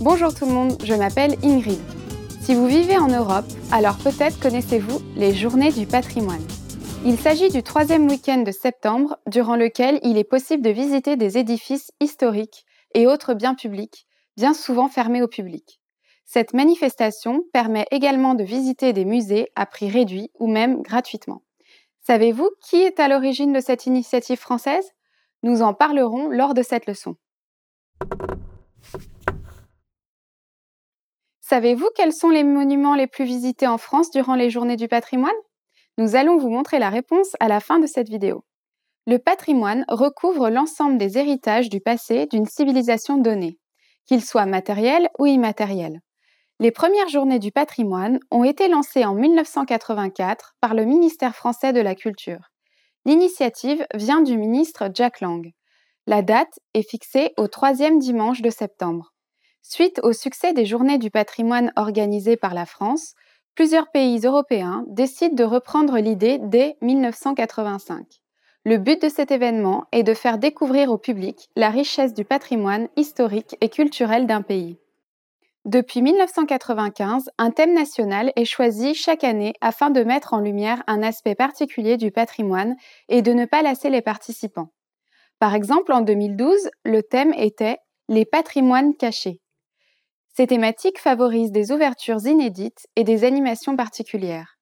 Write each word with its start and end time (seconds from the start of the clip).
Bonjour 0.00 0.32
tout 0.34 0.46
le 0.46 0.52
monde, 0.52 0.78
je 0.82 0.94
m'appelle 0.94 1.34
Ingrid. 1.42 1.78
Si 2.40 2.54
vous 2.54 2.66
vivez 2.66 2.96
en 2.96 3.08
Europe, 3.08 3.44
alors 3.70 3.98
peut-être 3.98 4.40
connaissez-vous 4.40 4.98
les 5.14 5.34
Journées 5.34 5.72
du 5.72 5.86
patrimoine. 5.86 6.42
Il 7.04 7.18
s'agit 7.18 7.50
du 7.50 7.62
troisième 7.62 8.08
week-end 8.08 8.38
de 8.38 8.50
septembre, 8.50 9.18
durant 9.26 9.56
lequel 9.56 10.00
il 10.02 10.16
est 10.16 10.24
possible 10.24 10.62
de 10.62 10.70
visiter 10.70 11.16
des 11.16 11.36
édifices 11.36 11.90
historiques 12.00 12.64
et 12.94 13.06
autres 13.06 13.34
biens 13.34 13.54
publics, 13.54 14.06
bien 14.38 14.54
souvent 14.54 14.88
fermés 14.88 15.20
au 15.20 15.28
public. 15.28 15.82
Cette 16.24 16.54
manifestation 16.54 17.42
permet 17.52 17.84
également 17.90 18.32
de 18.32 18.42
visiter 18.42 18.94
des 18.94 19.04
musées 19.04 19.50
à 19.54 19.66
prix 19.66 19.90
réduit 19.90 20.30
ou 20.38 20.46
même 20.46 20.80
gratuitement. 20.80 21.42
Savez-vous 22.06 22.48
qui 22.62 22.76
est 22.76 23.00
à 23.00 23.08
l'origine 23.08 23.52
de 23.52 23.60
cette 23.60 23.84
initiative 23.84 24.38
française? 24.38 24.92
Nous 25.42 25.60
en 25.60 25.74
parlerons 25.74 26.30
lors 26.30 26.54
de 26.54 26.62
cette 26.62 26.86
leçon. 26.86 27.16
Savez-vous 31.50 31.88
quels 31.96 32.12
sont 32.12 32.28
les 32.28 32.44
monuments 32.44 32.94
les 32.94 33.08
plus 33.08 33.24
visités 33.24 33.66
en 33.66 33.76
France 33.76 34.12
durant 34.12 34.36
les 34.36 34.50
journées 34.50 34.76
du 34.76 34.86
patrimoine? 34.86 35.34
Nous 35.98 36.14
allons 36.14 36.36
vous 36.38 36.48
montrer 36.48 36.78
la 36.78 36.90
réponse 36.90 37.32
à 37.40 37.48
la 37.48 37.58
fin 37.58 37.80
de 37.80 37.88
cette 37.88 38.08
vidéo. 38.08 38.44
Le 39.08 39.18
patrimoine 39.18 39.84
recouvre 39.88 40.48
l'ensemble 40.48 40.96
des 40.96 41.18
héritages 41.18 41.68
du 41.68 41.80
passé 41.80 42.26
d'une 42.26 42.46
civilisation 42.46 43.16
donnée, 43.16 43.58
qu'ils 44.06 44.24
soient 44.24 44.46
matériels 44.46 45.08
ou 45.18 45.26
immatériels. 45.26 45.98
Les 46.60 46.70
premières 46.70 47.08
journées 47.08 47.40
du 47.40 47.50
patrimoine 47.50 48.20
ont 48.30 48.44
été 48.44 48.68
lancées 48.68 49.04
en 49.04 49.14
1984 49.14 50.54
par 50.60 50.74
le 50.74 50.84
ministère 50.84 51.34
français 51.34 51.72
de 51.72 51.80
la 51.80 51.96
Culture. 51.96 52.52
L'initiative 53.04 53.84
vient 53.92 54.20
du 54.20 54.38
ministre 54.38 54.88
Jack 54.94 55.20
Lang. 55.20 55.50
La 56.06 56.22
date 56.22 56.60
est 56.74 56.88
fixée 56.88 57.32
au 57.36 57.48
troisième 57.48 57.98
dimanche 57.98 58.40
de 58.40 58.50
septembre. 58.50 59.09
Suite 59.62 60.00
au 60.02 60.12
succès 60.12 60.52
des 60.52 60.64
Journées 60.64 60.98
du 60.98 61.10
patrimoine 61.10 61.72
organisées 61.76 62.36
par 62.36 62.54
la 62.54 62.66
France, 62.66 63.14
plusieurs 63.54 63.90
pays 63.90 64.20
européens 64.24 64.84
décident 64.88 65.34
de 65.34 65.44
reprendre 65.44 65.98
l'idée 65.98 66.38
dès 66.42 66.76
1985. 66.80 68.06
Le 68.64 68.78
but 68.78 69.00
de 69.00 69.08
cet 69.08 69.30
événement 69.30 69.84
est 69.92 70.02
de 70.02 70.14
faire 70.14 70.38
découvrir 70.38 70.90
au 70.90 70.98
public 70.98 71.48
la 71.56 71.70
richesse 71.70 72.14
du 72.14 72.24
patrimoine 72.24 72.88
historique 72.96 73.56
et 73.60 73.68
culturel 73.68 74.26
d'un 74.26 74.42
pays. 74.42 74.78
Depuis 75.66 76.00
1995, 76.00 77.30
un 77.36 77.50
thème 77.50 77.74
national 77.74 78.32
est 78.34 78.46
choisi 78.46 78.94
chaque 78.94 79.24
année 79.24 79.52
afin 79.60 79.90
de 79.90 80.02
mettre 80.02 80.32
en 80.32 80.40
lumière 80.40 80.82
un 80.86 81.02
aspect 81.02 81.34
particulier 81.34 81.98
du 81.98 82.10
patrimoine 82.10 82.76
et 83.08 83.20
de 83.20 83.32
ne 83.32 83.44
pas 83.44 83.60
lasser 83.60 83.90
les 83.90 84.00
participants. 84.00 84.72
Par 85.38 85.54
exemple, 85.54 85.92
en 85.92 86.00
2012, 86.00 86.70
le 86.84 87.02
thème 87.02 87.34
était 87.34 87.78
Les 88.08 88.24
patrimoines 88.24 88.96
cachés. 88.96 89.40
Ces 90.32 90.46
thématiques 90.46 91.00
favorisent 91.00 91.52
des 91.52 91.72
ouvertures 91.72 92.24
inédites 92.26 92.86
et 92.96 93.04
des 93.04 93.24
animations 93.24 93.76
particulières. 93.76 94.58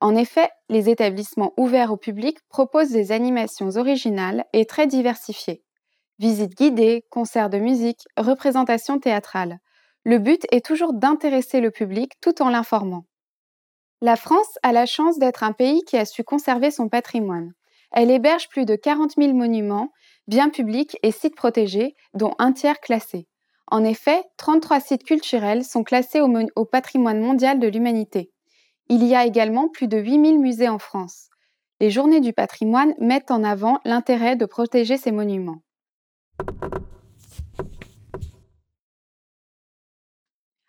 En 0.00 0.16
effet, 0.16 0.48
les 0.70 0.88
établissements 0.88 1.52
ouverts 1.58 1.92
au 1.92 1.96
public 1.98 2.38
proposent 2.48 2.90
des 2.90 3.12
animations 3.12 3.76
originales 3.76 4.46
et 4.54 4.64
très 4.64 4.86
diversifiées. 4.86 5.62
Visites 6.18 6.56
guidées, 6.56 7.04
concerts 7.10 7.50
de 7.50 7.58
musique, 7.58 8.04
représentations 8.16 8.98
théâtrales. 8.98 9.58
Le 10.04 10.18
but 10.18 10.46
est 10.50 10.64
toujours 10.64 10.94
d'intéresser 10.94 11.60
le 11.60 11.70
public 11.70 12.12
tout 12.22 12.42
en 12.42 12.48
l'informant. 12.48 13.04
La 14.00 14.16
France 14.16 14.58
a 14.62 14.72
la 14.72 14.86
chance 14.86 15.18
d'être 15.18 15.44
un 15.44 15.52
pays 15.52 15.82
qui 15.82 15.98
a 15.98 16.06
su 16.06 16.24
conserver 16.24 16.70
son 16.70 16.88
patrimoine. 16.88 17.52
Elle 17.92 18.10
héberge 18.10 18.48
plus 18.48 18.64
de 18.64 18.76
40 18.76 19.12
000 19.18 19.34
monuments, 19.34 19.92
biens 20.26 20.48
publics 20.48 20.96
et 21.02 21.10
sites 21.10 21.36
protégés, 21.36 21.96
dont 22.14 22.34
un 22.38 22.52
tiers 22.52 22.80
classés. 22.80 23.28
En 23.72 23.84
effet, 23.84 24.24
33 24.36 24.80
sites 24.80 25.04
culturels 25.04 25.64
sont 25.64 25.84
classés 25.84 26.20
au, 26.20 26.64
patrimoine 26.64 27.20
mondial 27.20 27.60
de 27.60 27.68
l'humanité. 27.68 28.32
Il 28.88 29.04
y 29.04 29.14
a 29.14 29.24
également 29.24 29.68
plus 29.68 29.86
de 29.86 29.96
8000 29.96 30.40
musées 30.40 30.68
en 30.68 30.80
France. 30.80 31.28
Les 31.78 31.88
journées 31.88 32.20
du 32.20 32.32
patrimoine 32.32 32.94
mettent 32.98 33.30
en 33.30 33.44
avant 33.44 33.78
l'intérêt 33.84 34.34
de 34.34 34.44
protéger 34.44 34.96
ces 34.96 35.12
monuments. 35.12 35.62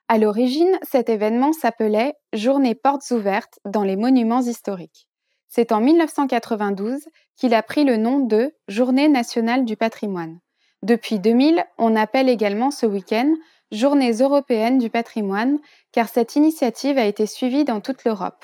À 0.07 0.19
l'origine, 0.19 0.77
cet 0.83 1.09
événement 1.09 1.53
s'appelait 1.53 2.13
Journée 2.33 2.75
portes 2.75 3.09
ouvertes 3.09 3.59
dans 3.65 3.83
les 3.83 3.95
monuments 3.95 4.41
historiques. 4.41 5.07
C'est 5.47 5.71
en 5.71 5.81
1992 5.81 6.99
qu'il 7.35 7.55
a 7.55 7.63
pris 7.63 7.83
le 7.83 7.97
nom 7.97 8.19
de 8.19 8.53
Journée 8.67 9.07
nationale 9.07 9.65
du 9.65 9.75
patrimoine. 9.75 10.39
Depuis 10.83 11.19
2000, 11.19 11.63
on 11.77 11.95
appelle 11.95 12.29
également 12.29 12.71
ce 12.71 12.85
week-end 12.85 13.35
Journées 13.71 14.11
européennes 14.11 14.79
du 14.79 14.89
patrimoine, 14.89 15.57
car 15.93 16.09
cette 16.09 16.35
initiative 16.35 16.97
a 16.97 17.05
été 17.05 17.25
suivie 17.25 17.63
dans 17.63 17.79
toute 17.79 18.03
l'Europe. 18.03 18.43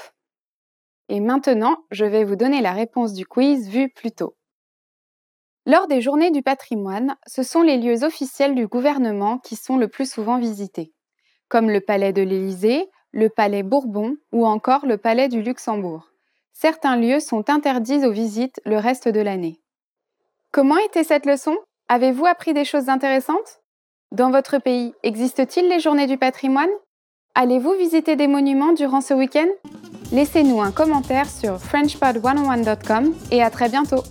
Et 1.09 1.19
maintenant, 1.19 1.77
je 1.91 2.05
vais 2.05 2.23
vous 2.23 2.37
donner 2.37 2.61
la 2.61 2.71
réponse 2.71 3.13
du 3.13 3.25
quiz 3.25 3.67
vu 3.67 3.89
plus 3.89 4.11
tôt. 4.11 4.37
Lors 5.65 5.87
des 5.87 5.99
journées 5.99 6.31
du 6.31 6.41
patrimoine, 6.41 7.17
ce 7.27 7.43
sont 7.43 7.61
les 7.61 7.77
lieux 7.77 8.05
officiels 8.05 8.55
du 8.55 8.67
gouvernement 8.67 9.37
qui 9.39 9.57
sont 9.57 9.75
le 9.75 9.89
plus 9.89 10.09
souvent 10.09 10.37
visités, 10.37 10.93
comme 11.49 11.69
le 11.69 11.81
palais 11.81 12.13
de 12.13 12.21
l'Élysée, 12.21 12.89
le 13.11 13.29
palais 13.29 13.63
Bourbon 13.63 14.15
ou 14.31 14.45
encore 14.45 14.85
le 14.85 14.97
palais 14.97 15.27
du 15.27 15.41
Luxembourg. 15.41 16.09
Certains 16.53 16.95
lieux 16.95 17.19
sont 17.19 17.49
interdits 17.49 18.05
aux 18.05 18.11
visites 18.11 18.61
le 18.63 18.77
reste 18.77 19.09
de 19.09 19.19
l'année. 19.19 19.59
Comment 20.51 20.77
était 20.77 21.03
cette 21.03 21.25
leçon? 21.25 21.57
Avez-vous 21.89 22.25
appris 22.25 22.53
des 22.53 22.65
choses 22.65 22.89
intéressantes? 22.89 23.61
Dans 24.11 24.29
votre 24.29 24.57
pays, 24.57 24.93
existe-t-il 25.03 25.69
les 25.69 25.79
journées 25.79 26.05
du 26.05 26.17
patrimoine? 26.17 26.69
Allez-vous 27.33 27.71
visiter 27.79 28.17
des 28.17 28.27
monuments 28.27 28.73
durant 28.73 28.99
ce 28.99 29.13
week-end? 29.13 29.47
Laissez-nous 30.11 30.59
un 30.61 30.73
commentaire 30.73 31.29
sur 31.29 31.55
frenchpod101.com 31.55 33.13
et 33.31 33.41
à 33.41 33.49
très 33.49 33.69
bientôt 33.69 34.03